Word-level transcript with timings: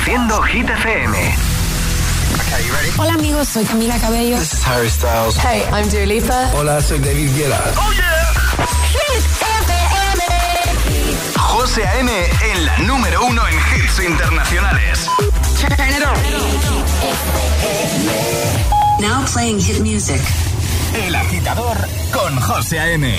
Reproduciendo 0.00 0.42
Hit 0.42 0.68
FM. 0.70 1.34
Hola 2.96 3.14
amigos, 3.14 3.48
soy 3.48 3.64
Camila 3.64 3.98
Cabello. 3.98 4.38
This 4.38 4.54
is 4.54 4.66
Harry 4.66 4.88
Styles. 4.88 5.36
Hey, 5.36 5.62
I'm 5.72 5.88
Dua 5.90 6.06
Lipa. 6.06 6.50
Hola, 6.54 6.80
soy 6.80 6.98
David 7.00 7.30
Guetta. 7.36 7.60
Oh 7.76 7.92
yeah. 7.92 8.32
Hit 8.92 9.24
FM. 9.26 9.74
José 11.36 11.86
A.M. 11.86 12.10
en 12.10 12.64
la 12.64 12.78
número 12.78 13.26
uno 13.26 13.42
en 13.46 13.54
hits 13.54 14.00
internacionales. 14.02 15.06
Turn 15.60 15.90
it 15.90 16.02
on. 16.02 16.16
Now 19.00 19.24
playing 19.26 19.60
hit 19.60 19.80
music. 19.80 20.20
El 20.94 21.14
agitador 21.14 21.76
con 22.10 22.40
José 22.40 22.80
A.M. 22.80 23.18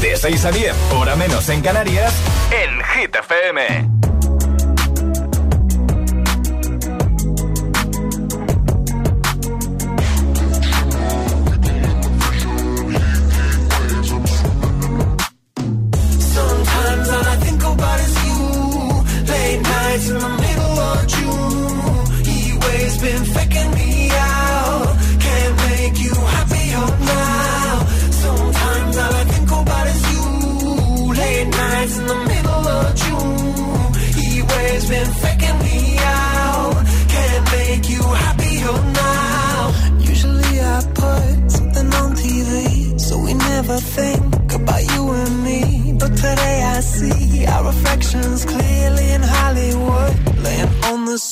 De 0.00 0.16
6 0.16 0.44
a 0.44 0.50
10, 0.50 0.74
hora 0.96 1.14
menos 1.16 1.48
en 1.48 1.60
Canarias, 1.60 2.12
en 2.50 2.82
Hit 2.84 3.14
FM. 3.14 3.97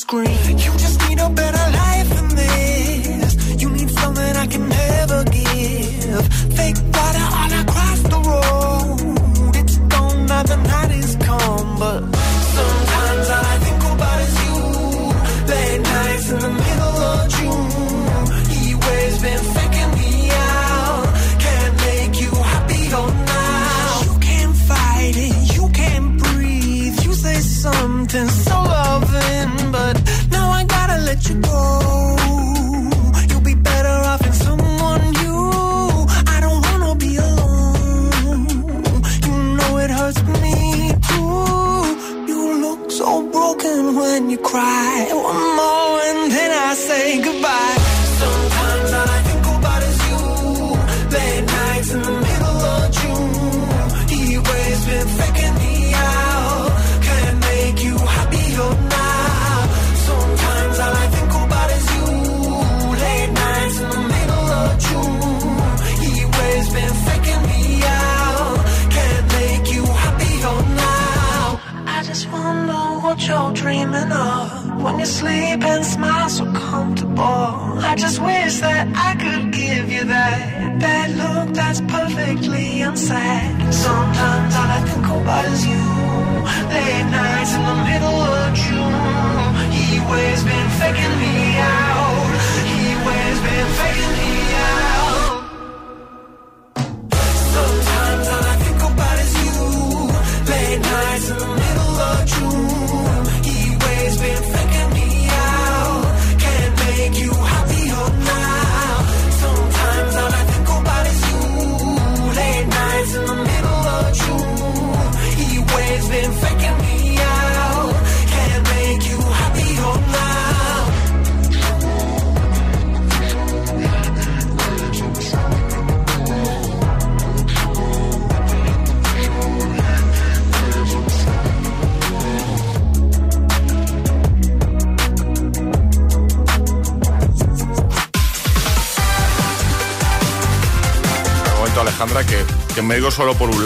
scream. 0.07 0.86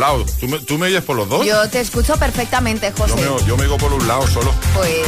Lado. 0.02 0.26
¿Tú 0.40 0.48
me, 0.48 0.60
tú 0.60 0.78
me 0.78 0.88
oyes 0.88 1.04
por 1.04 1.16
los 1.16 1.30
dos? 1.30 1.46
Yo 1.46 1.70
te 1.70 1.80
escucho 1.80 2.18
perfectamente, 2.18 2.92
Yo 2.98 3.04
José. 3.08 3.16
me, 3.16 3.46
yo 3.48 3.56
me 3.56 3.64
digo 3.64 3.78
por 3.78 3.94
un 3.94 4.06
lado 4.08 4.28
solo. 4.28 4.54
Pues 4.76 5.06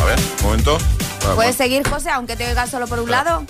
A 0.00 0.04
ver, 0.04 0.18
un 0.40 0.44
momento. 0.46 0.76
Ah, 0.78 1.32
puedes 1.34 1.36
bueno, 1.36 1.52
seguir, 1.56 1.88
José, 1.88 2.10
aunque 2.10 2.36
te 2.36 2.46
oigas 2.46 2.70
solo 2.70 2.86
por 2.86 3.00
un 3.00 3.10
lado. 3.10 3.44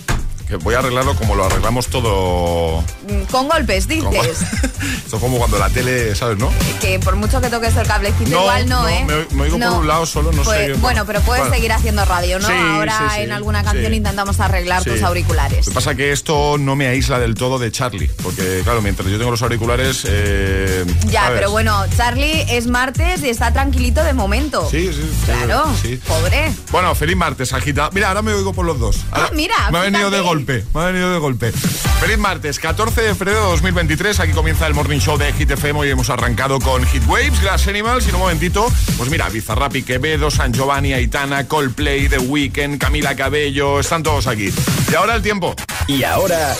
Que 0.51 0.57
voy 0.57 0.75
a 0.75 0.81
arreglarlo 0.81 1.15
como 1.17 1.35
lo 1.35 1.45
arreglamos 1.47 1.87
todo. 1.87 2.83
Mm, 3.09 3.23
Con 3.31 3.49
golpes, 3.49 3.87
dices. 3.89 4.43
Esto 5.05 5.17
es 5.17 5.23
como 5.23 5.39
cuando 5.39 5.59
la 5.59 5.69
tele, 5.71 6.15
¿sabes, 6.15 6.39
no? 6.39 6.51
que 6.81 6.99
por 6.99 7.17
mucho 7.17 7.41
que 7.41 7.49
toques 7.49 7.77
el 7.77 7.87
cablecito, 7.87 8.31
No, 8.31 8.41
igual 8.41 8.69
no, 8.69 8.83
no, 8.83 8.89
¿eh? 8.89 9.05
me- 9.07 9.37
me 9.37 9.43
oigo 9.45 9.59
por 9.59 9.81
un 9.81 9.87
lado 9.89 10.07
solo, 10.07 10.33
no 10.33 10.43
Pues, 10.43 10.59
sé. 10.67 10.73
Bueno, 10.75 11.05
pero 11.07 11.21
puedes 11.21 11.45
Vale. 11.45 11.57
seguir 11.57 11.73
haciendo 11.73 12.05
radio, 12.05 12.39
¿no? 12.39 12.47
Sí, 12.49 12.55
Ahora 12.57 12.99
sí, 12.99 13.05
sí, 13.17 13.21
en 13.23 13.33
alguna 13.33 13.63
canción 13.63 13.93
intentamos 13.95 14.41
arreglar 14.41 14.83
tus 14.85 15.03
auriculares. 15.03 15.67
Lo 15.67 15.71
que 15.73 15.75
pasa 15.75 15.91
es 15.93 15.97
que 15.97 16.13
esto 16.13 16.57
no 16.59 16.75
me 16.77 16.87
aísla 16.87 17.19
del 17.19 17.35
todo 17.35 17.59
de 17.59 17.71
Charlie, 17.71 18.11
porque 18.23 18.61
claro, 18.65 18.81
mientras 18.83 19.09
yo 19.09 19.19
tengo 19.19 19.31
los 19.31 19.43
auriculares... 19.43 20.03
eh, 20.09 20.85
Ya, 21.07 21.23
¿sabes? 21.23 21.39
pero 21.39 21.51
bueno, 21.51 21.85
Charlie 21.97 22.47
es 22.49 22.67
martes 22.67 23.23
y 23.23 23.29
está 23.29 23.53
tranquilito 23.53 24.03
de 24.05 24.13
momento. 24.15 24.69
Sí, 24.71 24.91
sí. 24.93 25.11
Claro, 25.27 25.65
sí. 25.83 26.01
pobre. 26.09 26.53
Bueno, 26.71 26.95
feliz 26.95 27.17
martes, 27.17 27.53
agita. 27.53 27.91
Mira, 27.93 28.09
ahora 28.09 28.23
me 28.23 28.33
oigo 28.33 28.53
por 28.53 28.65
los 28.65 28.79
dos. 28.79 28.97
Ahora- 29.11 29.27
Ah, 29.31 29.35
mira, 29.35 29.71
Me 29.71 29.79
ha 29.79 29.83
venido 29.83 30.11
de 30.11 30.21
golpe, 30.21 30.40
me 30.47 30.81
ha 30.81 30.87
venido 30.87 31.13
de 31.13 31.19
golpe. 31.19 31.53
Feliz 31.53 32.19
martes, 32.19 32.59
14 32.59 33.03
de 33.03 33.15
febrero 33.15 33.43
de 33.45 33.51
2023. 33.51 34.21
Aquí 34.21 34.33
comienza 34.33 34.67
el 34.67 34.75
Morning 34.75 34.99
Show 34.99 35.19
de 35.19 35.33
Hit 35.33 35.51
FM. 35.51 35.81
Hoy 35.81 35.91
hemos 35.91 36.11
arrancado 36.11 36.59
con 36.59 36.85
Hit 36.87 37.07
Waves, 37.07 37.41
Glass 37.41 37.69
Animals 37.69 38.07
y 38.07 38.09
en 38.11 38.15
un 38.17 38.23
momentito, 38.23 38.67
pues 38.97 39.11
mira, 39.11 39.29
Bizarrap 39.29 39.77
y 39.77 39.83
Quevedo, 39.83 40.31
San 40.31 40.53
Giovanni, 40.53 40.93
Aitana, 40.93 41.47
Coldplay, 41.47 42.09
The 42.09 42.19
Weeknd, 42.19 42.79
Camila 42.79 43.15
Cabello, 43.15 43.81
están 43.81 44.03
todos 44.03 44.27
aquí. 44.27 44.53
Y 44.91 44.95
ahora 44.95 45.15
el 45.15 45.23
tiempo. 45.23 45.55
Y 45.87 46.03
ahora. 46.05 46.55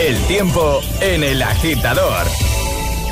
El 0.00 0.16
tiempo 0.26 0.80
en 1.00 1.24
el 1.24 1.42
agitador. 1.42 2.26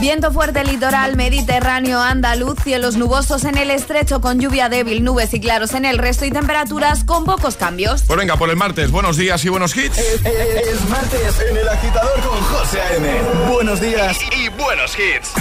Viento 0.00 0.31
fuerte 0.31 0.62
litoral 0.62 1.16
mediterráneo 1.16 2.00
andaluz, 2.00 2.58
cielos 2.62 2.96
nubosos 2.96 3.44
en 3.44 3.56
el 3.56 3.70
estrecho 3.70 4.20
con 4.20 4.38
lluvia 4.38 4.69
débil, 4.69 5.02
nubes 5.02 5.32
y 5.32 5.40
claros 5.40 5.72
en 5.72 5.87
el 5.87 5.96
resto 5.96 6.26
y 6.26 6.31
temperaturas 6.31 7.02
con 7.04 7.25
pocos 7.25 7.56
cambios. 7.56 8.02
Pues 8.02 8.19
venga, 8.19 8.37
por 8.37 8.50
el 8.50 8.56
martes, 8.56 8.90
buenos 8.90 9.16
días 9.16 9.43
y 9.44 9.48
buenos 9.48 9.75
hits. 9.75 9.98
Es, 9.98 10.88
martes 10.90 11.40
en 11.48 11.56
el 11.56 11.69
agitador 11.69 12.20
con 12.20 12.40
José 12.43 12.81
A.M. 12.81 13.08
Buenos 13.50 13.81
días 13.81 14.19
y, 14.38 14.48
buenos 14.50 14.94
hits. 14.98 15.32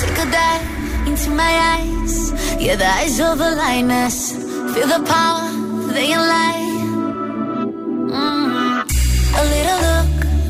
Take 0.00 0.20
a 0.20 0.26
dive 0.26 1.08
into 1.08 1.30
my 1.30 1.42
eyes, 1.42 2.32
yeah, 2.60 2.76
the 2.76 2.86
eyes 2.86 3.20
of 3.20 3.40
a 3.40 3.50
lioness. 3.50 4.32
Feel 4.74 4.86
the 4.86 5.02
power, 5.04 5.50
they 5.92 6.12
align. 6.12 6.78
Mm. 8.10 8.84
A 9.34 9.44
little 9.44 9.97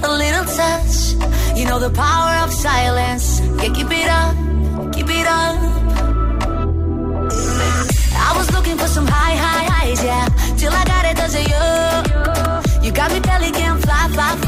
a 0.03 0.13
little 0.13 0.45
touch. 0.45 1.15
You 1.59 1.67
know 1.67 1.79
the 1.79 1.91
power 1.91 2.45
of 2.45 2.53
silence. 2.53 3.41
Yeah, 3.41 3.73
keep 3.77 3.91
it 3.91 4.09
up, 4.09 4.35
keep 4.95 5.09
it 5.09 5.27
up. 5.27 5.57
I 8.29 8.35
was 8.37 8.51
looking 8.53 8.77
for 8.77 8.87
some 8.87 9.07
high, 9.07 9.37
high 9.37 9.65
highs, 9.73 10.03
yeah, 10.05 10.29
till 10.57 10.73
I 10.73 10.85
got 10.85 11.05
it, 11.11 11.17
cause 11.17 11.35
of 11.35 11.45
you. 11.53 12.87
You 12.87 12.93
got 12.93 13.11
me 13.13 13.21
belly 13.21 13.51
can 13.51 13.81
fly, 13.81 14.09
fly, 14.13 14.37
fly. 14.37 14.48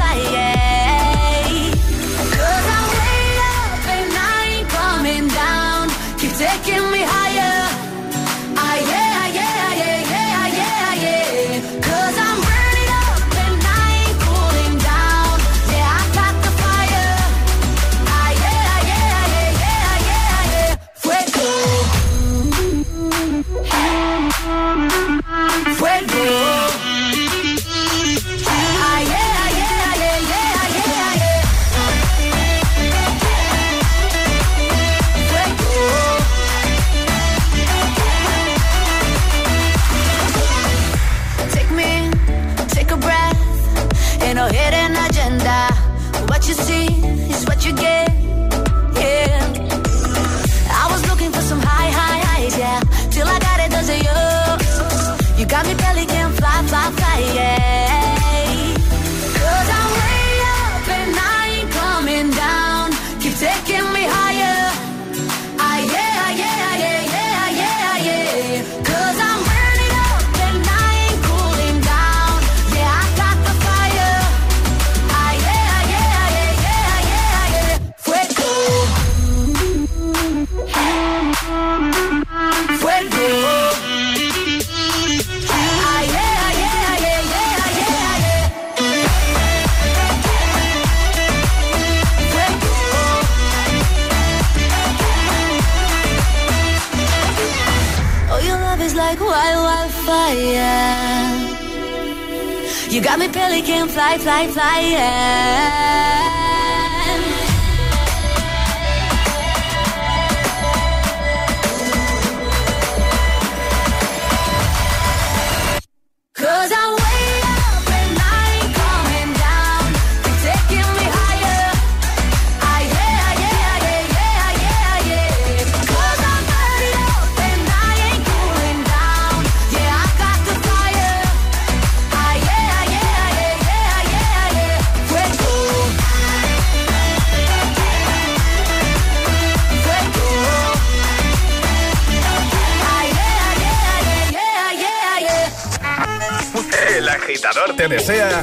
te 147.81 147.88
desea 147.88 148.43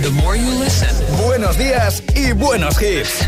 buenos 1.23 1.59
días 1.59 2.01
y 2.15 2.31
buenos 2.31 2.81
hits. 2.81 3.19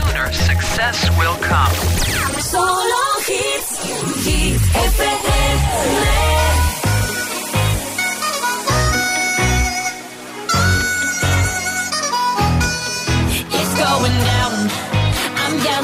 Solo 2.42 2.96
hits, 3.28 4.26
hits 4.26 4.64
FM. 4.76 5.30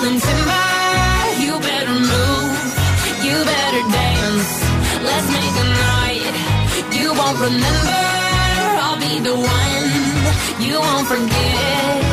selling 0.06 0.20
timber. 0.20 0.66
You 1.46 1.60
better 1.60 1.94
move, 1.94 2.58
you 3.24 3.38
better 3.46 3.84
dance. 3.92 4.50
Let's 5.04 5.28
make 5.38 5.56
a 5.64 5.68
night 5.86 6.36
you 7.00 7.14
won't 7.14 7.40
remember. 7.40 8.26
I'll 8.82 9.00
be 9.00 9.20
the 9.20 9.36
one. 9.36 9.95
you 10.60 10.80
won't 10.80 11.08
forget. 11.08 12.05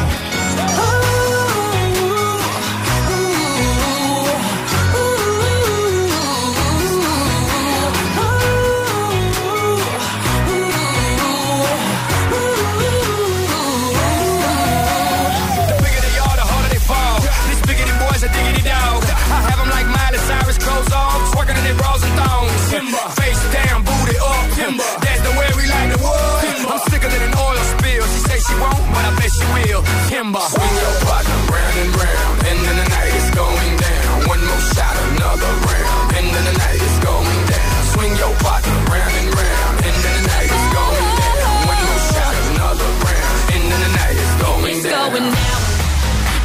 number. 30.32 30.48
Swing 30.48 30.76
your 30.80 30.96
partner 31.04 31.38
round 31.52 31.76
and 31.82 31.92
round, 31.96 32.36
end 32.48 32.60
of 32.70 32.74
the 32.80 32.86
night 32.88 33.14
is 33.20 33.28
going 33.36 33.72
down. 33.84 34.28
One 34.32 34.42
more 34.48 34.64
shot, 34.72 34.96
another 35.12 35.52
round, 35.68 36.16
End 36.16 36.30
of 36.32 36.42
the 36.48 36.54
night 36.56 36.80
is 36.88 36.96
going 37.04 37.40
down. 37.52 37.72
Swing 37.92 38.14
your 38.16 38.34
partner 38.40 38.78
round 38.92 39.14
and 39.20 39.28
round, 39.36 39.74
end 39.88 40.00
of 40.08 40.12
the 40.16 40.24
night 40.32 40.50
is 40.56 40.66
going 40.76 41.08
down. 41.20 41.56
One 41.68 41.80
more 41.86 42.02
shot, 42.12 42.34
another 42.48 42.90
round, 43.04 43.36
End 43.56 43.68
of 43.74 43.78
the 43.84 43.90
night 44.00 44.16
is 44.24 44.32
going 44.42 44.72
it's 44.72 44.84
down. 44.88 45.10
going 45.12 45.28
down. 45.36 45.60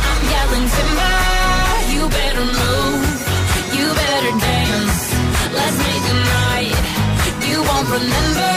I'm 0.07 0.21
yelling 0.33 0.67
timber, 0.75 1.15
you 1.93 2.01
better 2.19 2.45
move, 2.59 3.07
you 3.77 3.87
better 4.03 4.33
dance. 4.47 5.01
Let's 5.57 5.77
make 5.87 6.05
a 6.11 6.17
night 6.35 6.75
you 7.47 7.57
won't 7.63 7.87
remember. 7.87 8.56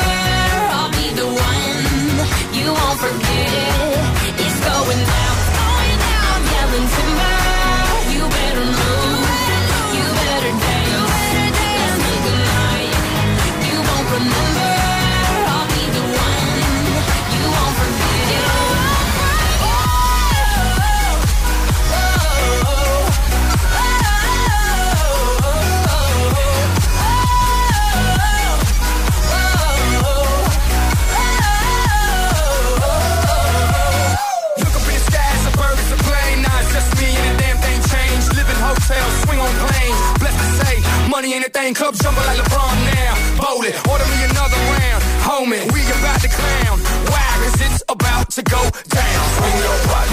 Ten 41.71 41.75
cup 41.77 41.95
jumper 41.95 42.21
like 42.27 42.37
LeBron 42.37 42.75
now. 42.95 43.15
Bowl 43.41 43.63
it, 43.63 43.77
order 43.89 44.05
me 44.07 44.25
another 44.25 44.57
round. 44.75 45.03
Homie, 45.23 45.73
we 45.73 45.83
about 45.87 46.21
to 46.21 46.29
clown. 46.29 46.81
Why? 47.07 47.31
Cause 47.45 47.61
it's 47.61 47.83
about 47.89 48.29
to 48.31 48.43
go 48.43 48.61
down. 48.89 49.25
Bring 49.39 49.57
your 49.63 49.87
body. 49.87 50.10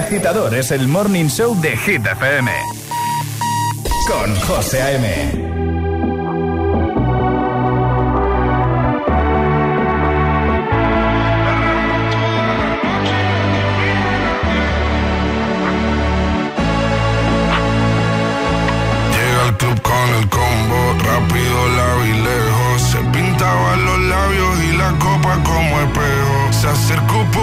agitador 0.00 0.54
es 0.54 0.70
el 0.70 0.88
morning 0.88 1.26
show 1.26 1.54
de 1.60 1.76
Hit 1.76 2.06
FM. 2.06 2.50
Con 4.08 4.34
José 4.40 4.82
A.M. 4.82 5.06
Llega 19.14 19.42
al 19.46 19.56
club 19.58 19.82
con 19.82 20.08
el 20.18 20.28
combo, 20.28 20.80
rápido 21.04 21.68
la 21.76 21.94
vi 22.02 22.12
lejos. 22.28 22.82
Se 22.90 22.98
pintaban 23.16 23.84
los 23.84 24.00
labios 24.14 24.64
y 24.64 24.76
la 24.76 24.90
copa 24.98 25.38
como 25.44 25.80
espejo. 25.80 26.52
Se 26.52 26.68
acercó 26.68 27.24
por 27.32 27.39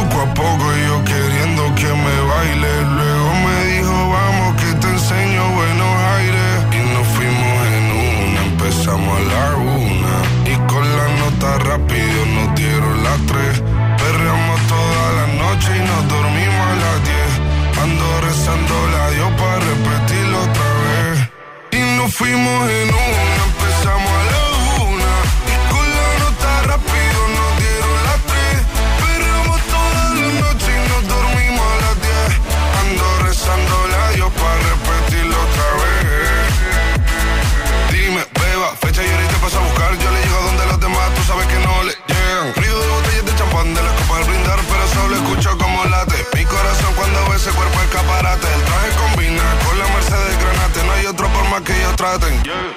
fuimos 22.27 22.69
en 22.69 22.96
nothing. 52.19 52.45
Yeah. 52.45 52.76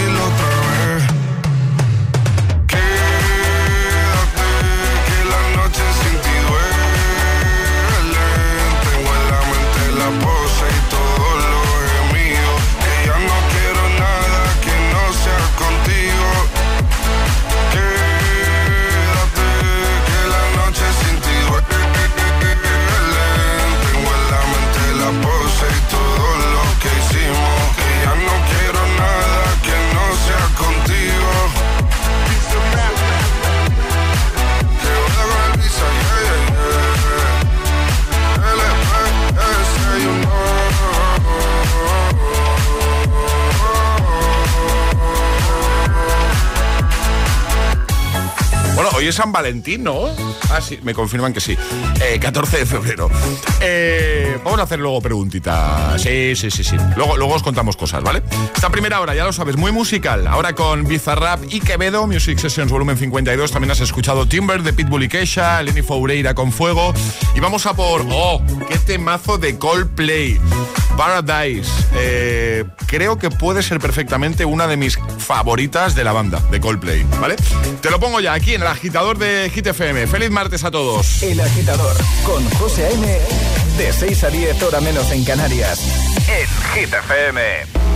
Es 49.07 49.15
San 49.15 49.31
Valentín, 49.31 49.83
¿no? 49.83 50.05
Ah, 50.49 50.61
sí, 50.61 50.79
me 50.83 50.93
confirman 50.93 51.33
que 51.33 51.41
sí. 51.41 51.57
14 52.19 52.57
de 52.57 52.65
febrero. 52.65 53.09
vamos 54.43 54.59
a 54.59 54.63
hacer 54.63 54.79
luego 54.79 55.01
preguntitas. 55.01 56.01
Sí, 56.01 56.35
sí, 56.35 56.51
sí, 56.51 56.63
sí. 56.63 56.75
Luego, 56.95 57.17
luego 57.17 57.33
os 57.33 57.43
contamos 57.43 57.77
cosas, 57.77 58.03
¿vale? 58.03 58.23
Esta 58.53 58.69
primera 58.69 58.99
hora, 59.01 59.15
ya 59.15 59.23
lo 59.23 59.33
sabes, 59.33 59.57
muy 59.57 59.71
musical. 59.71 60.27
Ahora 60.27 60.53
con 60.53 60.85
Bizarrap 60.85 61.41
y 61.49 61.59
Quevedo, 61.59 62.07
Music 62.07 62.37
Sessions 62.39 62.71
volumen 62.71 62.97
52. 62.97 63.51
También 63.51 63.71
has 63.71 63.81
escuchado 63.81 64.27
Timber 64.27 64.63
de 64.63 64.73
Pitbull 64.73 65.03
y 65.03 65.09
Keisha, 65.09 65.61
Lenny 65.61 65.81
Foureira 65.81 66.33
con 66.33 66.51
Fuego. 66.51 66.93
Y 67.35 67.39
vamos 67.39 67.65
a 67.65 67.73
por, 67.73 68.05
oh, 68.11 68.41
qué 68.67 68.77
temazo 68.79 69.37
de 69.37 69.57
Coldplay. 69.57 70.39
Paradise. 70.97 71.71
Eh, 71.95 72.65
creo 72.87 73.17
que 73.17 73.29
puede 73.29 73.63
ser 73.63 73.79
perfectamente 73.79 74.45
una 74.45 74.67
de 74.67 74.77
mis 74.77 74.99
favoritas 75.17 75.95
de 75.95 76.03
la 76.03 76.11
banda, 76.11 76.39
de 76.51 76.59
Coldplay, 76.59 77.05
¿vale? 77.19 77.37
Te 77.81 77.89
lo 77.89 77.99
pongo 77.99 78.19
ya 78.19 78.33
aquí 78.33 78.53
en 78.53 78.61
el 78.61 78.67
agitador 78.67 79.17
de 79.17 79.49
Hit 79.53 79.67
FM. 79.67 80.07
Feliz 80.07 80.29
martes 80.29 80.63
a 80.63 80.71
todos. 80.71 81.23
El 81.23 81.39
agitador 81.39 81.90
con 82.25 82.49
José 82.51 82.85
A.M. 82.87 83.19
De 83.77 83.93
6 83.93 84.23
a 84.23 84.29
10 84.29 84.63
hora 84.63 84.81
menos 84.81 85.11
en 85.11 85.23
Canarias. 85.23 85.79
En 86.27 86.47
Hit 86.73 86.93
FM. 86.93 87.90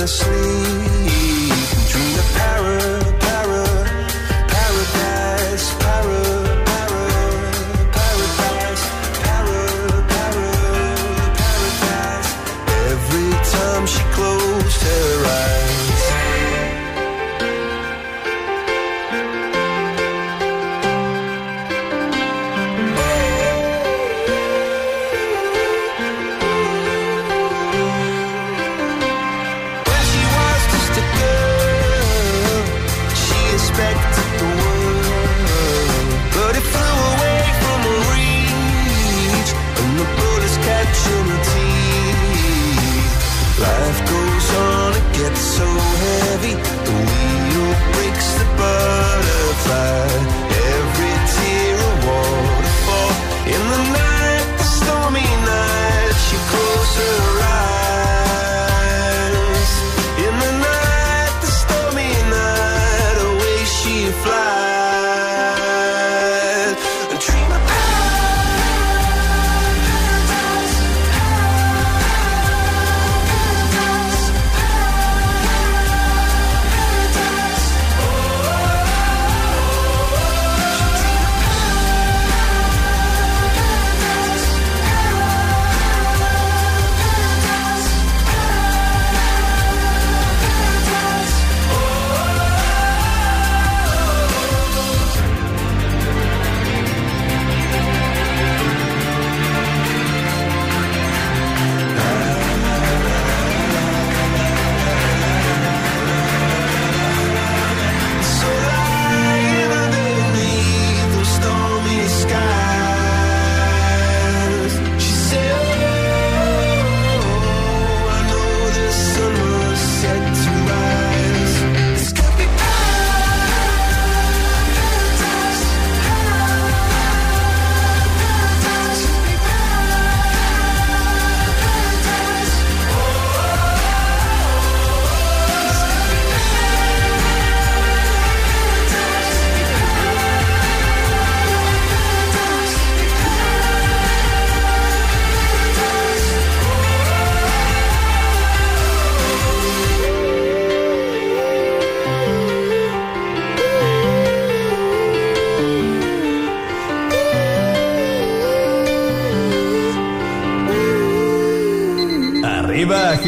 to 0.00 0.06
sleep 0.06 0.69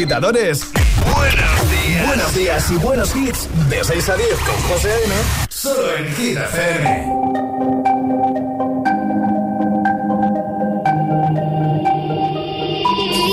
agitadores. 0.03 0.67
Buenos 1.15 1.71
días. 1.71 2.07
Buenos 2.07 2.35
días 2.35 2.71
y 2.71 2.75
buenos 2.75 3.15
hits. 3.15 3.47
De 3.69 3.81
6 3.81 4.09
a 4.09 4.15
10 4.17 4.29
con 4.39 4.55
José 4.69 4.91
A.M. 4.91 5.15
Solo 5.49 5.95
en 5.95 6.15
Hit 6.15 6.37
FM. 6.37 7.07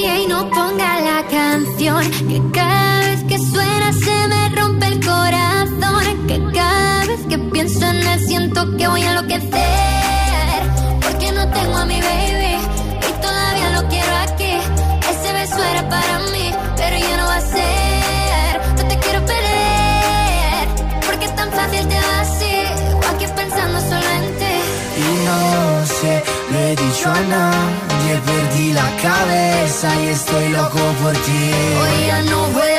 Y 0.05 0.27
no 0.29 0.49
ponga 0.51 1.01
la 1.01 1.27
canción 1.29 2.09
que 2.29 2.41
cada 2.55 3.01
vez 3.01 3.25
que 3.25 3.39
suena 3.39 3.93
se 3.93 4.29
me 4.29 4.49
rompe 4.51 4.87
el 4.87 5.05
corazón. 5.05 6.27
Que 6.29 6.41
cada 6.55 7.07
vez 7.07 7.21
que 7.29 7.39
pienso 7.53 7.85
en 7.85 7.97
él 7.97 8.21
siento 8.21 8.77
que 8.77 8.87
voy 8.87 9.03
a 9.03 9.11
enloquecer. 9.11 9.80
Le 27.01 27.07
he 27.07 27.07
dicho 27.07 27.11
a 27.11 27.21
nadie, 27.21 28.21
perdí 28.27 28.73
la 28.73 28.97
cabeza 29.03 29.89
y 30.03 30.09
estoy 30.09 30.49
loco 30.49 30.79
por 31.03 31.13
ti. 31.13 31.51
Hoy 31.81 32.07
ya 32.07 32.23
no 32.23 32.47
vuelan 32.49 32.70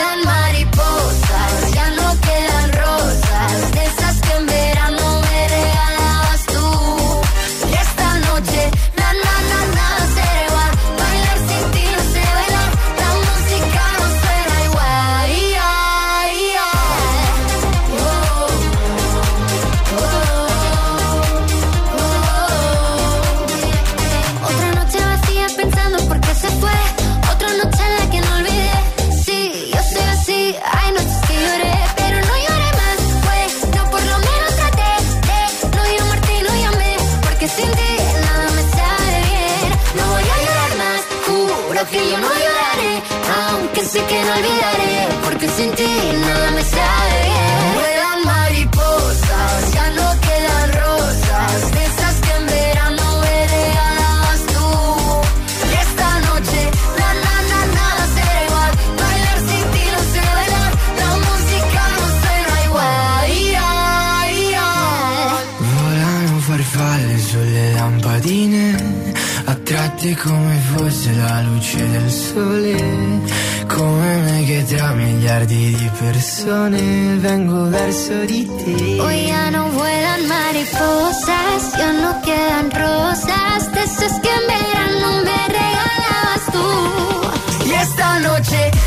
fosse 71.01 71.13
la 71.15 71.41
luce 71.41 71.89
del 71.89 72.11
sole, 72.11 73.21
come 73.65 74.15
me 74.17 74.43
che 74.45 74.63
tra 74.65 74.93
miliardi 74.93 75.75
di 75.75 75.91
persone 75.97 77.15
vengo 77.17 77.69
verso 77.69 78.23
di 78.25 78.45
te. 78.45 78.99
Hoy 78.99 79.25
ya 79.25 79.49
no 79.49 79.69
vuelan 79.71 80.27
mariposas, 80.27 81.73
ya 81.75 81.91
no 81.93 82.21
quedan 82.21 82.69
rosas, 82.69 83.71
de 83.73 83.83
esas 83.83 84.19
que 84.19 84.29
en 84.29 84.45
verano 84.47 85.23
me 85.23 85.39
regalabas 85.57 86.45
tú. 86.51 87.67
Y 87.67 87.71
esta 87.71 88.19
noche. 88.19 88.80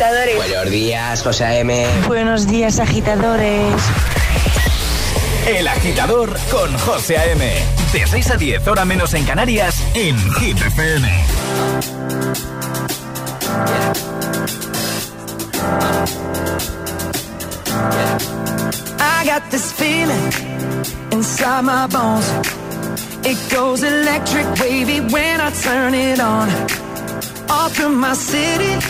agitadores. 0.00 0.36
Buenos 0.36 0.70
días, 0.70 1.22
José 1.22 1.60
M. 1.60 1.86
Buenos 2.06 2.46
días, 2.46 2.78
agitadores. 2.78 3.74
El 5.46 5.68
agitador 5.68 6.34
con 6.50 6.76
José 6.78 7.18
A.M. 7.18 7.52
De 7.92 8.06
6 8.06 8.30
a 8.30 8.36
10, 8.36 8.66
hora 8.68 8.84
menos 8.84 9.12
en 9.14 9.24
Canarias, 9.24 9.74
en 9.94 10.16
Hit 10.34 10.56
FM. 10.56 11.08
I 19.00 19.24
got 19.26 19.50
this 19.50 19.72
feeling 19.72 20.32
inside 21.12 21.62
my 21.62 21.86
bones. 21.88 22.26
It 23.22 23.36
goes 23.54 23.82
electric 23.82 24.46
wavy 24.60 25.00
when 25.12 25.40
I 25.40 25.50
turn 25.62 25.94
it 25.94 26.20
on. 26.20 26.48
All 27.50 27.68
through 27.68 27.90
my 27.90 28.14
city. 28.14 28.89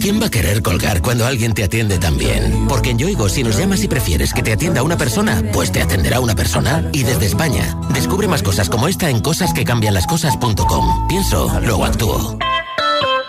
¿Quién 0.00 0.20
va 0.20 0.26
a 0.26 0.30
querer 0.30 0.62
colgar 0.62 1.02
cuando 1.02 1.26
alguien 1.26 1.52
te 1.52 1.64
atiende 1.64 1.98
tan 1.98 2.16
bien? 2.16 2.66
Porque 2.68 2.90
en 2.90 2.98
Yoigo, 2.98 3.28
si 3.28 3.42
nos 3.42 3.58
llamas 3.58 3.82
y 3.82 3.88
prefieres 3.88 4.32
que 4.32 4.42
te 4.42 4.52
atienda 4.52 4.82
una 4.82 4.96
persona, 4.96 5.42
pues 5.52 5.72
te 5.72 5.82
atenderá 5.82 6.20
una 6.20 6.34
persona. 6.34 6.88
Y 6.92 7.02
desde 7.02 7.26
España, 7.26 7.78
descubre 7.92 8.28
más 8.28 8.42
cosas 8.42 8.68
como 8.68 8.88
esta 8.88 9.10
en 9.10 9.20
cosasquecambianlascosas.com. 9.20 11.08
Pienso, 11.08 11.60
luego 11.60 11.84
actúo. 11.84 12.38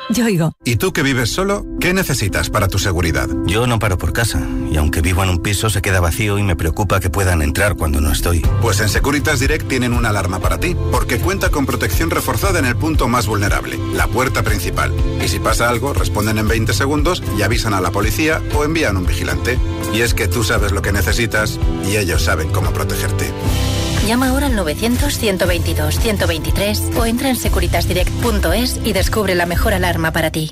Yoigo. 0.10 0.54
¿Y 0.66 0.78
tú 0.78 0.92
que 0.92 1.04
vives 1.04 1.30
solo? 1.30 1.66
¿Qué 1.80 1.94
necesitas 1.94 2.50
para 2.50 2.68
tu 2.68 2.80
seguridad? 2.80 3.30
Yo 3.46 3.68
no 3.68 3.80
paro 3.80 3.98
por 3.98 4.14
casa. 4.14 4.46
Y 4.72 4.78
aunque 4.78 5.02
vivo 5.02 5.24
en 5.24 5.30
un 5.30 5.40
piso, 5.40 5.70
se 5.70 5.82
queda 5.82 6.00
vacío 6.00 6.38
y 6.38 6.44
me 6.44 6.56
preocupa 6.56 7.00
que 7.00 7.10
puedan 7.10 7.42
entrar 7.42 7.76
cuando 7.76 8.02
no 8.02 8.12
estoy. 8.12 8.42
Pues 8.62 8.80
en 8.80 8.90
Securitas 8.90 9.40
Direct 9.40 9.68
tienen 9.68 9.94
una 9.94 10.10
alarma 10.10 10.40
para 10.40 10.60
ti, 10.60 10.76
porque 10.92 11.20
cuenta 11.20 11.50
con 11.50 11.66
protección 11.66 12.10
reforzada 12.10 12.60
en 12.60 12.66
el 12.66 12.76
punto 12.76 13.08
más 13.08 13.28
vulnerable, 13.28 13.78
la 13.94 14.08
puerta 14.08 14.44
principal. 14.44 14.94
Y 15.24 15.28
si 15.28 15.40
pasa 15.40 15.70
algo, 15.70 15.94
responden 15.94 16.38
en 16.38 16.48
20 16.48 16.74
segundos 16.74 17.24
y 17.38 17.42
avisan 17.42 17.74
a 17.74 17.82
la 17.82 17.92
policía 17.92 18.42
o 18.56 18.64
envían 18.64 18.98
un 18.98 19.06
vigilante. 19.06 19.60
Y 19.94 20.02
es 20.02 20.14
que 20.14 20.28
tú 20.28 20.44
sabes 20.44 20.72
lo 20.72 20.82
que 20.82 20.92
necesitas 20.92 21.60
y 21.88 21.98
ellos 21.98 22.24
saben 22.24 22.50
cómo 22.50 22.72
protegerte. 22.72 23.32
Llama 24.10 24.30
ahora 24.30 24.48
al 24.48 24.58
900-122-123 24.58 26.98
o 26.98 27.06
entra 27.06 27.30
en 27.30 27.36
securitasdirect.es 27.36 28.80
y 28.84 28.94
descubre 28.94 29.36
la 29.36 29.46
mejor 29.46 29.76
alarma 29.76 30.12
para 30.12 30.32
ti. 30.32 30.52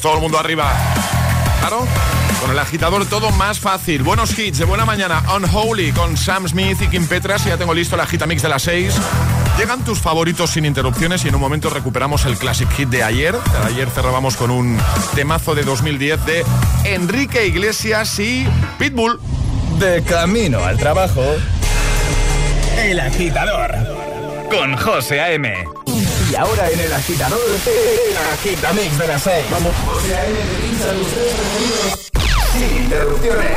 Vamos, 0.00 0.02
todo 0.02 0.14
el 0.14 0.20
mundo 0.20 0.38
arriba. 0.38 0.72
Claro, 1.60 1.86
con 2.40 2.50
el 2.50 2.58
agitador 2.58 3.06
todo 3.06 3.30
más 3.32 3.58
fácil. 3.58 4.02
Buenos 4.02 4.38
hits 4.38 4.58
de 4.58 4.64
buena 4.64 4.84
mañana. 4.84 5.22
Unholy 5.36 5.92
con 5.92 6.16
Sam 6.16 6.48
Smith 6.48 6.80
y 6.82 6.88
Kim 6.88 7.06
Petras. 7.06 7.44
Ya 7.44 7.56
tengo 7.56 7.74
listo 7.74 7.96
el 7.96 8.00
agitamix 8.00 8.42
de 8.42 8.48
las 8.48 8.62
6. 8.62 8.94
Llegan 9.58 9.84
tus 9.84 9.98
favoritos 9.98 10.50
sin 10.50 10.64
interrupciones 10.64 11.24
y 11.24 11.28
en 11.28 11.34
un 11.34 11.40
momento 11.40 11.70
recuperamos 11.70 12.24
el 12.24 12.38
classic 12.38 12.70
hit 12.72 12.88
de 12.88 13.02
ayer. 13.02 13.36
Ayer 13.64 13.90
cerrábamos 13.90 14.36
con 14.36 14.50
un 14.50 14.78
temazo 15.14 15.54
de 15.54 15.64
2010 15.64 16.24
de 16.24 16.44
Enrique 16.84 17.46
Iglesias 17.46 18.18
y 18.18 18.46
Pitbull. 18.78 19.20
De 19.78 20.02
camino 20.02 20.64
al 20.64 20.78
trabajo. 20.78 21.22
El 22.78 23.00
agitador. 23.00 23.74
Con 24.50 24.76
José 24.76 25.20
A.M. 25.20 25.79
Y 26.30 26.36
ahora 26.36 26.70
en 26.70 26.78
el 26.78 26.92
agitador, 26.92 27.40
el 27.40 28.16
agitamix 28.16 28.98
de 28.98 29.06
las 29.08 29.22
6. 29.22 29.46
Vamos. 29.50 29.74
José 29.84 30.14
A.M. 30.14 30.38
Sin 32.52 32.82
interrupciones. 32.84 33.56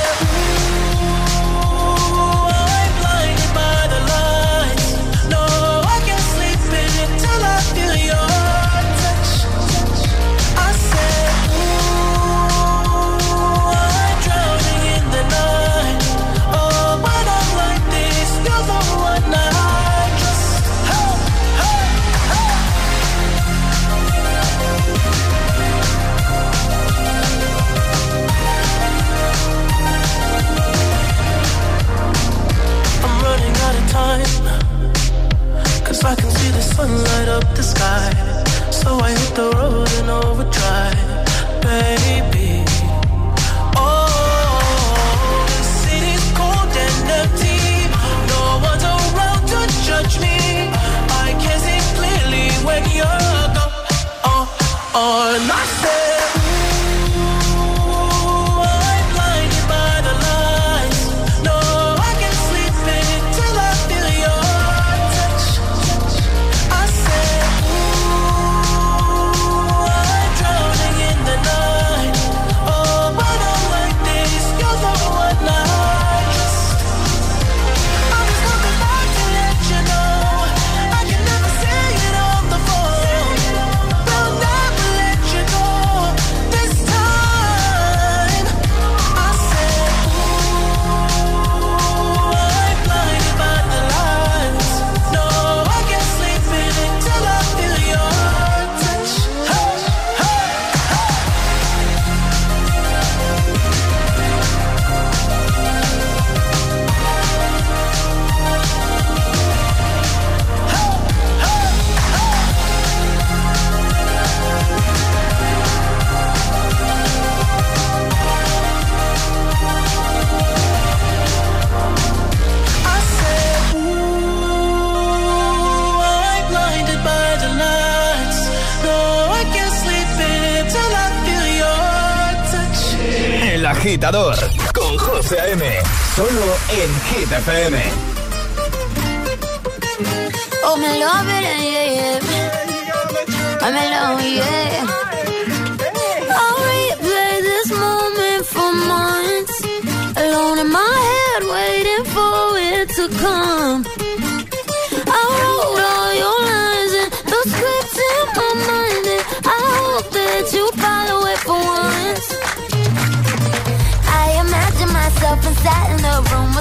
sky. 37.81 38.09
So 38.71 38.89
I 38.99 39.11
hit 39.11 39.35
the 39.35 39.49
road 39.57 39.89
in 39.99 40.09
overdrive, 40.09 41.61
baby. 41.61 42.30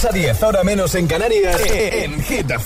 6 0.00 0.10
a 0.10 0.12
10, 0.14 0.42
ahora 0.44 0.64
menos 0.64 0.94
en 0.94 1.06
Canarias, 1.06 1.60
en 1.66 2.22
Hit. 2.22 2.50
I 2.50 2.56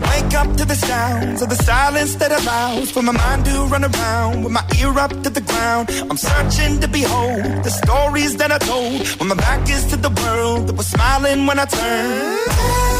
wake 0.00 0.34
up 0.34 0.56
to 0.56 0.64
the 0.64 0.74
sounds 0.76 1.42
of 1.42 1.50
the 1.50 1.56
silence 1.56 2.14
that 2.16 2.32
allows 2.32 2.90
for 2.90 3.02
my 3.02 3.12
mind 3.12 3.44
to 3.44 3.66
run 3.66 3.84
around 3.84 4.44
with 4.44 4.52
my 4.54 4.64
ear 4.80 4.98
up 4.98 5.10
to 5.10 5.28
the 5.28 5.42
ground. 5.42 5.90
I'm 6.08 6.16
searching 6.16 6.80
to 6.80 6.88
behold 6.88 7.62
the 7.62 7.70
stories 7.70 8.36
that 8.38 8.50
I 8.50 8.56
told 8.56 9.06
when 9.20 9.28
my 9.28 9.34
back 9.34 9.68
is 9.68 9.84
to 9.90 9.96
the 9.96 10.08
world 10.08 10.68
that 10.68 10.74
was 10.74 10.86
smiling 10.86 11.46
when 11.46 11.58
I 11.58 11.66
turned. 11.66 12.99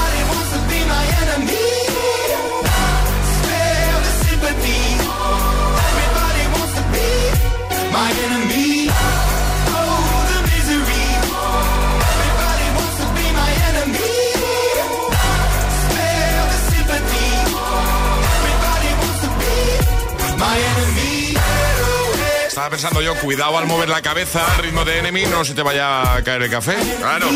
Estaba 22.61 22.77
pensando 22.77 23.01
yo, 23.01 23.15
cuidado 23.15 23.57
al 23.57 23.65
mover 23.65 23.89
la 23.89 24.03
cabeza, 24.03 24.45
ritmo 24.61 24.85
de 24.85 24.99
Enemy, 24.99 25.25
no 25.31 25.43
se 25.43 25.55
te 25.55 25.63
vaya 25.63 26.13
a 26.13 26.23
caer 26.23 26.43
el 26.43 26.51
café. 26.51 26.75
Claro. 26.99 27.27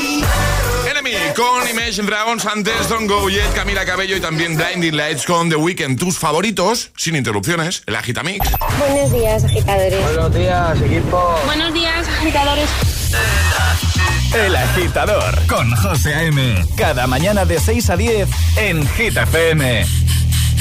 Enemy 0.88 1.14
con 1.36 1.68
Imagine 1.68 2.06
Dragons, 2.06 2.46
antes 2.46 2.88
Don't 2.90 3.10
Go 3.10 3.28
Yet, 3.28 3.52
Camila 3.56 3.88
Cabello 3.88 4.16
y 4.16 4.20
también 4.20 4.56
Blinding 4.56 4.96
Lights 4.96 5.26
con 5.26 5.50
The 5.50 5.56
Weeknd. 5.56 5.98
Tus 5.98 6.20
favoritos, 6.20 6.92
sin 6.96 7.16
interrupciones, 7.16 7.82
el 7.88 7.96
Agitamix. 7.96 8.48
Buenos 8.78 9.12
días, 9.12 9.44
agitadores. 9.46 10.04
Buenos 10.04 10.36
días, 10.36 10.82
equipo. 10.84 11.40
Buenos 11.48 11.74
días, 11.74 12.08
agitadores. 12.08 12.70
El 14.36 14.56
agitador 14.56 15.48
con 15.48 15.76
José 15.76 16.14
A.M. 16.14 16.64
Cada 16.78 17.08
mañana 17.08 17.46
de 17.46 17.60
6 17.60 17.90
a 17.90 17.98
10 17.98 18.30
en 18.58 18.88
Hit 18.90 19.18
FM. 19.18 19.88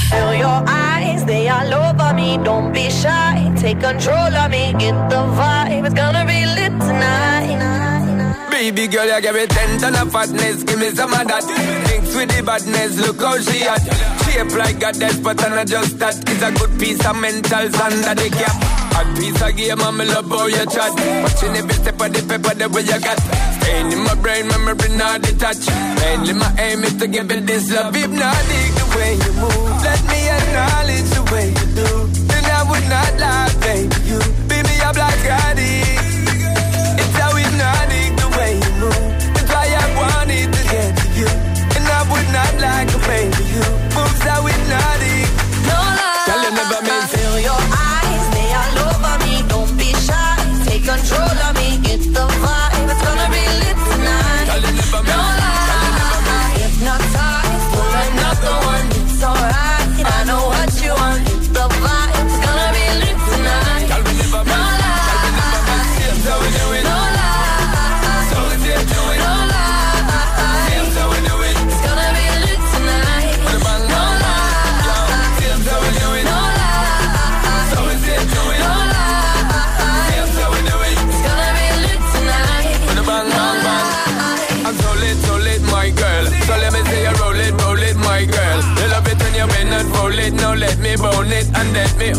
Feel 0.09 0.35
your 0.35 0.63
eyes, 0.67 1.25
they 1.25 1.49
all 1.49 1.73
over 1.73 2.13
me. 2.13 2.37
Don't 2.37 2.71
be 2.73 2.89
shy, 2.89 3.53
take 3.57 3.79
control 3.79 4.33
of 4.35 4.51
me. 4.51 4.73
Get 4.73 4.97
the 5.09 5.21
vibe, 5.37 5.85
it's 5.85 5.93
gonna 5.95 6.25
be 6.25 6.45
lit 6.45 6.71
tonight. 6.79 8.49
Baby 8.51 8.87
girl, 8.87 9.05
you 9.05 9.21
give 9.21 9.35
me 9.35 9.45
ten 9.47 9.79
ton 9.79 9.95
of 9.95 10.11
fatness, 10.11 10.63
give 10.63 10.79
me 10.79 10.89
some 10.91 11.13
of 11.13 11.27
that. 11.27 11.43
Mix 11.87 12.15
with 12.15 12.29
the 12.35 12.43
badness, 12.43 12.97
look 13.05 13.19
how 13.19 13.37
she 13.39 13.63
at. 13.63 13.81
Shape 14.23 14.55
like 14.55 14.83
a 14.83 14.91
death, 14.97 15.21
but 15.23 15.43
I'm 15.43 15.51
not 15.51 15.67
just 15.67 15.99
that. 15.99 16.15
It's 16.29 16.41
a 16.41 16.51
good 16.51 16.79
piece 16.79 17.05
of 17.05 17.15
mental 17.17 17.59
under 17.59 18.15
the 18.15 18.29
cap. 18.29 18.84
A 18.95 19.03
piece 19.15 19.41
of 19.41 19.55
game, 19.57 19.81
I'm 19.81 19.97
love 19.97 20.29
how 20.29 20.47
you 20.47 20.65
chat. 20.71 20.91
Watching 21.23 21.55
every 21.59 21.73
step 21.73 21.99
of 21.99 22.13
the 22.13 22.21
paper, 22.23 22.55
the 22.55 22.69
way 22.69 22.81
you 22.81 22.99
got. 23.03 23.19
Staying 23.59 23.91
in 23.91 23.99
my 24.07 24.15
brain, 24.15 24.47
memory 24.47 24.89
not 24.95 25.21
detached. 25.21 25.67
Mainly 25.99 26.33
my 26.33 26.49
aim 26.57 26.83
is 26.83 26.95
to 26.95 27.07
give 27.07 27.29
it 27.29 27.45
this 27.45 27.71
love. 27.73 27.95
If 27.95 28.09
not, 28.09 28.39
dig 28.47 28.71
the 28.79 28.85
way 28.95 29.11
you 29.19 29.31
move. 29.43 29.83
Let 29.83 30.01
me 30.07 30.19
acknowledge 30.31 31.09
the 31.11 31.23
way 31.33 31.47
you 31.49 31.67
do. 31.75 31.89
Then 32.29 32.45
I 32.45 32.61
would 32.69 32.87
not 32.87 33.11
lie, 33.19 33.51
baby. 33.59 33.95
You 34.07 34.19
beat 34.47 34.63
me 34.63 34.75
up 34.87 34.95
like 34.95 35.27
I 35.27 35.53
did. 35.55 35.64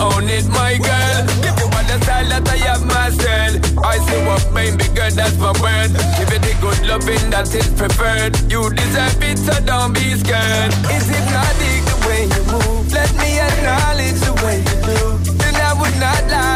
Own 0.01 0.29
it, 0.29 0.47
my 0.49 0.77
girl. 0.79 1.19
Give 1.43 1.57
you 1.59 1.69
all 1.73 1.87
the 1.89 1.97
style 2.03 2.29
that 2.29 2.49
I 2.49 2.57
have 2.69 2.85
mastered. 2.87 3.61
I 3.85 3.99
see 3.99 4.21
what 4.27 4.43
made 4.53 4.77
me 4.79 4.87
good, 4.95 5.13
that's 5.13 5.37
my 5.39 5.53
word. 5.61 5.91
Give 6.19 6.31
it 6.33 6.43
the 6.43 6.55
good 6.61 6.81
loving 6.87 7.31
that 7.31 7.53
is 7.55 7.69
preferred. 7.75 8.37
You 8.51 8.71
deserve 8.71 9.23
it, 9.23 9.39
so 9.39 9.55
don't 9.65 9.93
be 9.93 10.15
scared. 10.17 10.73
It's 10.93 11.09
hypnotic 11.09 11.83
the 11.89 11.97
way 12.09 12.23
you 12.29 12.43
move. 12.53 12.93
Let 12.93 13.13
me 13.17 13.41
acknowledge 13.41 14.21
the 14.21 14.35
way 14.45 14.59
you 14.61 14.77
do. 14.85 15.01
Then 15.41 15.55
I 15.57 15.73
would 15.75 15.97
not 16.01 16.23
lie, 16.31 16.56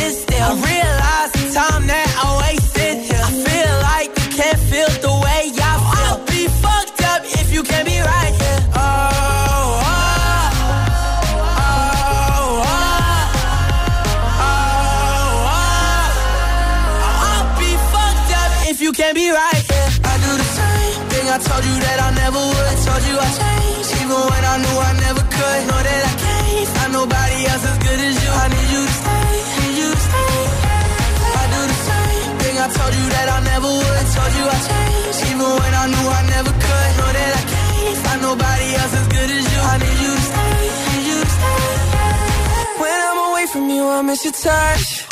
I 44.01 44.03
miss 44.03 44.23
your 44.23 44.33
touch. 44.33 45.05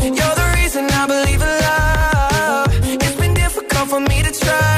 You're 0.00 0.34
the 0.42 0.54
reason 0.60 0.84
I 0.88 1.06
believe 1.08 1.42
in 1.42 1.54
love. 1.66 3.02
It's 3.02 3.16
been 3.16 3.34
difficult 3.34 3.88
for 3.90 3.98
me 3.98 4.22
to 4.22 4.30
try. 4.30 4.77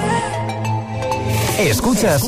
Escuchas 1.69 2.23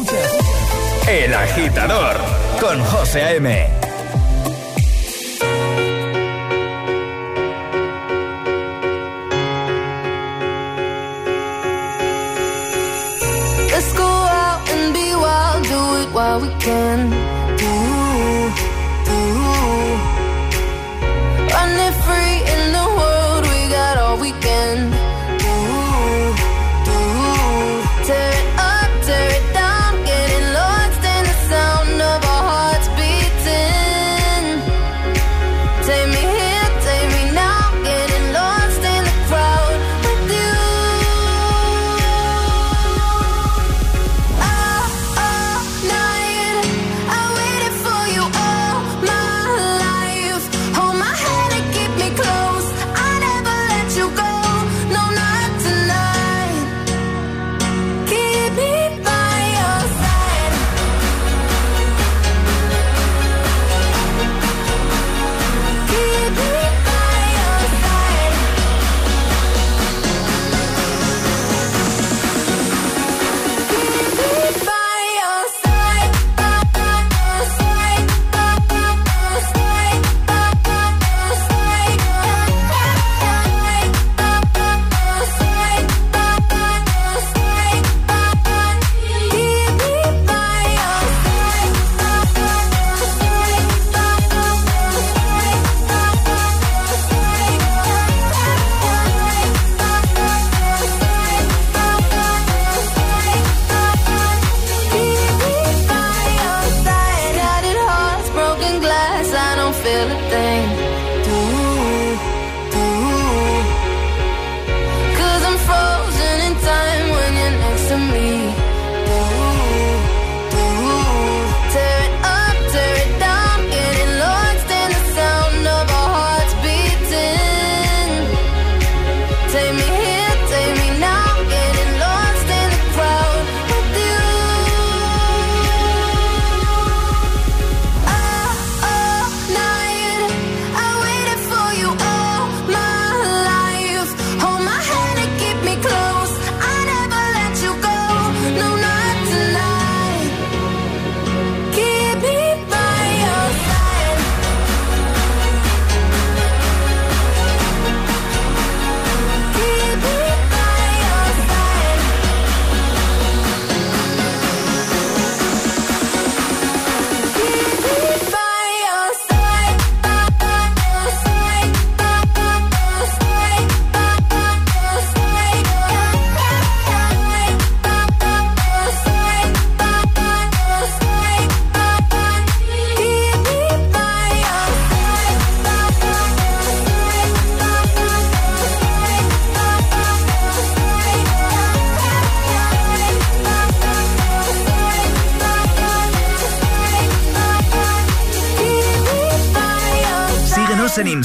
El 1.07 1.33
Agitador 1.33 2.17
con 2.59 2.79
José 2.85 3.23
A.M. 3.23 3.82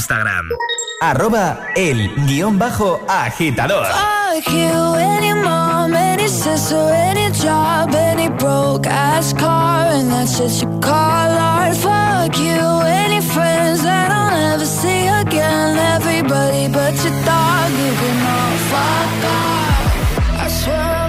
Instagram. 0.09 0.49
Arroba 1.01 1.59
el 1.75 2.09
guion 2.25 2.57
bajo 2.57 2.99
agitador. 3.07 3.85
Fuck 3.85 4.51
you, 4.51 4.95
any 4.95 5.33
mom, 5.33 5.93
any 5.93 6.27
sister, 6.27 6.89
any 6.91 7.29
job, 7.31 7.93
any 7.93 8.29
broke 8.29 8.87
ass 8.87 9.33
car, 9.33 9.85
and 9.91 10.11
that's 10.11 10.37
just 10.37 10.61
you 10.63 10.79
call 10.79 11.29
art. 11.29 11.75
Fuck 11.75 12.37
you, 12.39 12.81
any 12.85 13.21
friends 13.21 13.83
that 13.83 14.11
I'll 14.11 14.31
never 14.31 14.65
see 14.65 15.07
again. 15.07 15.77
Everybody 15.77 16.67
but 16.67 16.95
your 17.03 17.13
dog, 17.23 17.71
you 17.71 17.93
can 18.01 18.17
all 18.35 18.57
fuck 18.71 19.25
off. 19.37 20.41
I 20.41 20.47
swear 20.49 21.08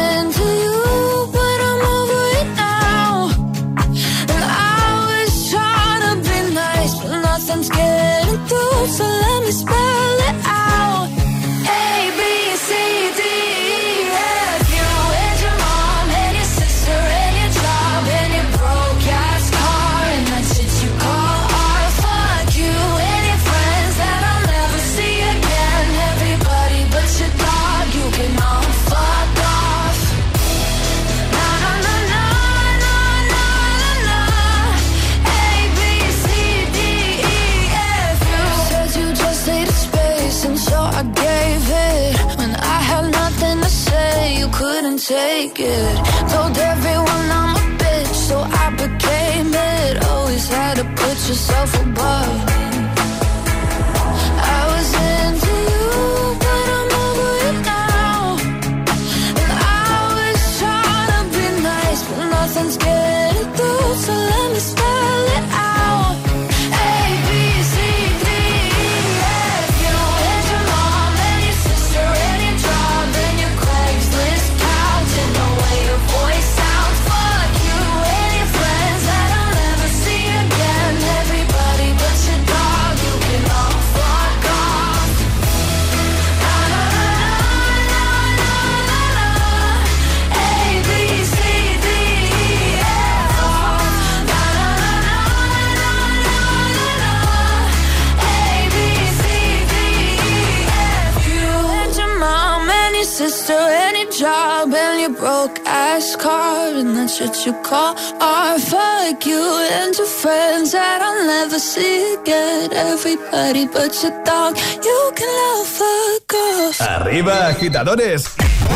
and 106.81 106.97
that's 106.97 107.19
what 107.21 107.45
you 107.45 107.53
call 107.61 107.95
art. 108.19 108.59
Fuck 108.61 109.25
you 109.25 109.43
and 109.71 109.95
your 109.95 110.07
friends 110.07 110.71
that 110.71 110.99
I'll 111.01 111.25
never 111.25 111.59
see 111.59 112.15
again. 112.15 112.73
Everybody 112.73 113.67
but 113.67 113.93
your 114.01 114.15
dog, 114.23 114.57
you 114.87 114.99
can 115.15 115.29
love 115.41 115.67
fuck 115.67 116.33
off. 116.33 116.81
Arriba, 116.81 117.47
agitadores. 117.49 118.23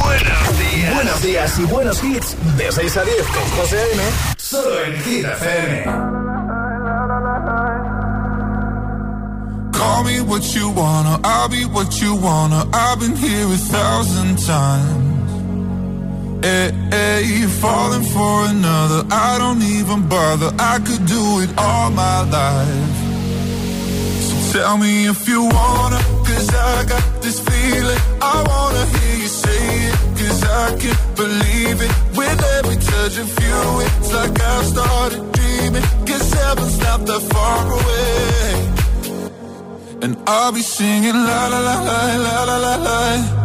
Buenos 0.04 0.60
días. 0.60 0.94
Buenos 0.96 1.22
días 1.22 1.60
y 1.60 1.64
buenos 1.66 2.04
hits. 2.04 2.36
De 2.58 2.72
6 2.72 2.98
a 2.98 3.04
10 3.04 3.28
con 3.28 3.50
José 3.58 3.78
A.M. 3.78 4.04
Solo 4.38 4.84
en 4.84 4.94
Hit 5.04 5.26
FM. 5.26 5.84
Call 9.74 10.04
me 10.04 10.22
what 10.22 10.44
you 10.56 10.70
wanna, 10.70 11.20
I'll 11.24 11.50
be 11.50 11.66
what 11.66 12.02
you 12.02 12.16
wanna. 12.16 12.66
I've 12.72 13.00
been 13.00 13.16
here 13.16 13.46
a 13.46 13.58
thousand 13.58 14.38
times. 14.46 15.15
Eh, 16.46 16.48
eh, 16.48 16.72
hey, 16.92 17.24
hey, 17.24 17.48
falling 17.48 18.04
for 18.04 18.46
another. 18.46 19.02
I 19.10 19.40
don't 19.40 19.64
even 19.64 20.08
bother. 20.08 20.52
I 20.60 20.78
could 20.78 21.04
do 21.08 21.42
it 21.42 21.50
all 21.58 21.90
my 21.90 22.22
life. 22.22 22.98
So 24.28 24.36
tell 24.54 24.78
me 24.78 25.08
if 25.08 25.28
you 25.28 25.42
wanna, 25.42 26.00
cause 26.28 26.50
I 26.54 26.86
got 26.86 27.04
this 27.24 27.40
feeling. 27.40 28.02
I 28.22 28.36
wanna 28.52 28.86
hear 28.94 29.16
you 29.24 29.28
say 29.44 29.64
it, 29.90 29.98
cause 30.20 30.44
I 30.44 30.66
can't 30.82 31.16
believe 31.16 31.78
it. 31.82 31.92
With 32.16 32.40
every 32.58 32.78
touch 32.92 33.18
of 33.18 33.30
you, 33.44 33.62
it's 33.88 34.14
like 34.14 34.40
I 34.40 34.56
started 34.74 35.22
dreaming. 35.34 35.86
Cause 36.06 36.32
heaven's 36.32 36.78
not 36.78 37.08
that 37.08 37.24
far 37.34 37.62
away. 37.80 38.54
And 40.04 40.16
I'll 40.28 40.52
be 40.52 40.62
singing 40.62 41.18
la 41.30 41.48
la 41.48 41.60
la 41.70 41.78
la 41.82 42.44
la 42.46 42.58
la 42.66 42.76
la. 42.76 43.45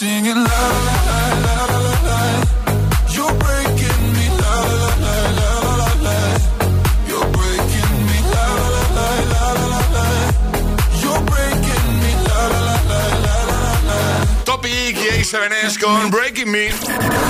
singing 0.00 0.34
la 0.34 0.42
la 0.44 1.24
la 1.44 1.54
la 1.66 1.92
la 2.06 2.59
7S 15.30 15.78
con 15.78 16.10
Breaking 16.10 16.50
Me. 16.50 16.70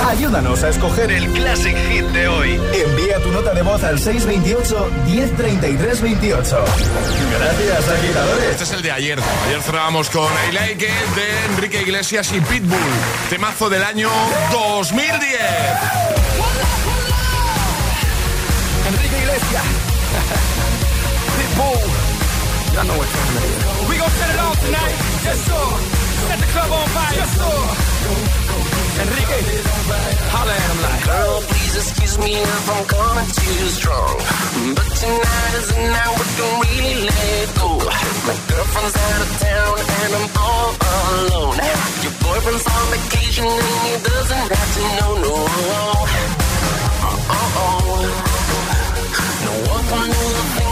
Ayúdanos 0.07 0.63
a 0.63 0.69
escoger 0.69 1.11
el 1.11 1.27
Classic 1.33 1.77
Hit 1.87 2.05
de 2.05 2.27
hoy. 2.27 2.59
Envía 2.73 3.21
tu 3.21 3.31
nota 3.31 3.53
de 3.53 3.61
voz 3.61 3.83
al 3.83 3.99
628-103328. 3.99 6.57
Gracias, 7.37 7.89
agitadores. 7.89 8.45
Este 8.45 8.63
es 8.63 8.71
el 8.71 8.81
de 8.81 8.91
ayer. 8.91 9.19
Ayer 9.45 9.61
cerramos 9.61 10.09
con 10.09 10.25
I 10.49 10.51
Like 10.51 10.83
It 10.83 11.15
de 11.15 11.45
Enrique 11.53 11.83
Iglesias 11.83 12.31
y 12.33 12.41
Pitbull. 12.41 12.79
Temazo 13.29 13.69
del 13.69 13.83
año 13.83 14.09
2010. 14.51 15.39
Enrique 18.87 19.17
Iglesias. 19.19 19.61
Pitbull. 21.37 21.77
Y'all 22.73 22.83
know 22.83 22.97
what 22.97 23.05
time 23.05 23.37
it 23.37 23.43
is. 23.43 23.63
We 23.87 23.95
gon' 23.99 24.09
set 24.09 24.33
it 24.33 24.39
off 24.39 24.59
tonight. 24.59 24.95
Yes, 25.23 25.37
sir. 25.45 25.53
Set 26.29 26.39
the 26.39 26.47
club 26.47 26.71
on 26.71 26.87
fire. 26.87 27.13
Yes, 27.15 27.29
sir. 27.37 27.90
Enrique, 28.11 29.39
holla 30.33 30.53
at 30.53 30.69
him 30.71 30.79
like. 30.85 31.03
Girl, 31.05 31.41
please 31.49 31.75
excuse 31.75 32.15
me 32.19 32.31
if 32.35 32.69
I'm 32.69 32.85
coming 32.85 33.29
too 33.39 33.67
strong. 33.79 34.15
But 34.75 34.89
tonight 35.01 35.53
is 35.59 35.67
the 35.71 35.79
night 35.95 36.13
we 36.19 36.25
can 36.37 36.51
really 36.61 36.95
let 37.07 37.45
go. 37.55 37.69
My 38.27 38.35
girlfriend's 38.49 38.95
out 39.05 39.21
of 39.25 39.31
town 39.41 39.73
and 39.79 40.11
I'm 40.19 40.27
all 40.37 40.69
alone. 40.91 41.55
Your 42.03 42.15
boyfriend's 42.23 42.65
on 42.67 42.85
vacation 42.93 43.45
and 43.47 43.79
he 43.85 43.93
doesn't 44.09 44.47
have 44.55 44.69
to 44.75 44.81
know, 44.97 45.11
no. 45.25 45.35
Uh-oh. 47.31 48.05
No 49.45 49.53
one 49.73 49.83
can 49.89 50.07
do 50.11 50.23
the 50.37 50.43
things 50.55 50.70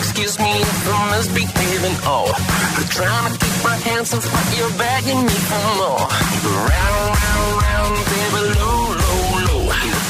excuse 0.00 0.38
me 0.38 0.50
if 0.60 0.88
I'm 0.88 1.10
misbehaving. 1.12 1.96
Oh, 2.08 2.32
I'm 2.76 2.88
trying 2.88 3.32
to 3.32 3.38
keep 3.38 3.58
my 3.62 3.76
hands 3.76 4.14
off, 4.14 4.24
but 4.24 4.46
you're 4.56 4.76
begging 4.80 5.20
me 5.28 5.36
for 5.48 5.62
more. 5.76 6.04
Round, 6.68 7.06
round, 7.20 7.50
round, 7.64 7.96
baby, 8.10 8.42
low, 8.60 8.80
low, 9.04 9.24
low. 9.46 9.62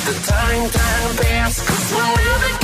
The 0.07 0.15
time, 0.31 0.65
time 0.71 1.11
pass, 1.19 1.55
cause 1.67 1.87
we're 1.95 2.15
never 2.23 2.60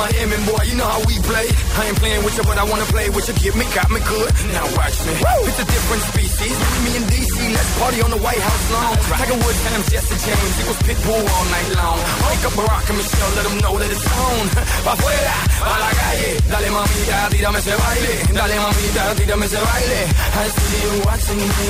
I'm 0.00 0.08
Miami 0.08 0.40
boy, 0.48 0.64
you 0.64 0.76
know 0.80 0.88
how 0.88 1.04
we 1.04 1.20
play. 1.28 1.44
I 1.76 1.92
ain't 1.92 1.98
playing 2.00 2.24
with 2.24 2.32
you, 2.32 2.44
but 2.48 2.56
I 2.56 2.64
wanna 2.64 2.88
play 2.88 3.12
with 3.12 3.28
you. 3.28 3.36
Get 3.36 3.52
me, 3.52 3.68
got 3.76 3.88
me 3.92 4.00
good. 4.00 4.32
Now 4.48 4.64
watch 4.72 4.96
me. 5.04 5.12
It's 5.44 5.60
a 5.60 5.66
different 5.68 6.02
species. 6.08 6.56
Me 6.88 6.90
and 6.96 7.06
DC, 7.12 7.36
let's 7.52 7.70
party 7.76 8.00
on 8.00 8.08
the 8.08 8.20
White 8.24 8.40
House 8.40 8.64
lawn. 8.72 8.96
Tiger 9.12 9.36
Woods 9.36 9.60
times 9.60 9.86
Jesse 9.92 10.16
James, 10.24 10.54
equals 10.56 10.80
Pitbull 10.88 11.20
all 11.20 11.46
night 11.52 11.68
long. 11.76 12.00
Wake 12.00 12.44
up 12.48 12.54
Barack 12.56 12.88
and 12.88 12.96
Michelle, 12.96 13.32
let 13.36 13.44
them 13.44 13.56
know 13.60 13.74
that 13.76 13.90
it's 13.92 14.06
on. 14.08 14.44
Pa' 14.88 14.94
afuera, 14.96 15.36
pa' 15.68 15.76
la 15.84 15.90
calle. 15.92 16.30
Dale 16.48 16.68
mamita, 16.72 17.16
tírame 17.28 17.58
ese 17.60 17.74
baile. 17.76 18.12
Dale 18.40 18.56
mamita, 18.56 19.02
tírame 19.20 19.44
ese 19.52 19.60
baile. 19.68 20.00
I 20.40 20.46
see 20.48 20.80
you 20.80 20.94
watching 21.04 21.42
me, 21.44 21.68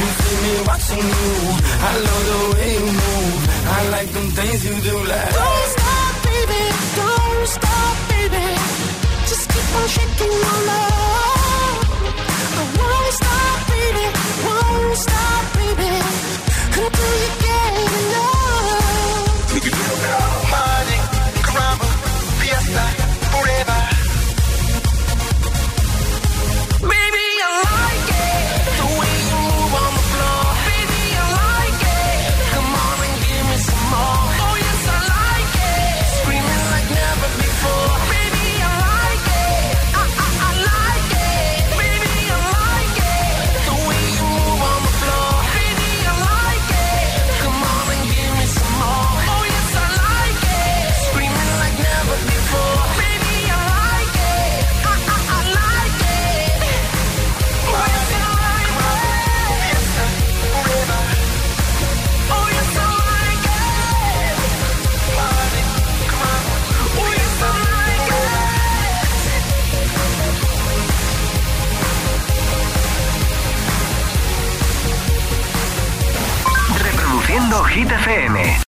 you 0.00 0.06
see 0.16 0.36
me 0.44 0.52
watching 0.64 1.06
you. 1.12 1.32
I 1.76 1.92
love 2.08 2.24
the 2.30 2.40
way 2.56 2.70
you 2.72 2.88
move. 2.88 3.42
I 3.68 3.80
like 3.92 4.10
them 4.16 4.28
things 4.32 4.60
you 4.64 4.74
do 4.80 4.96
like. 5.12 5.85
Stop, 14.96 15.56
baby. 15.56 15.92
Until 16.78 17.14
you 17.22 17.45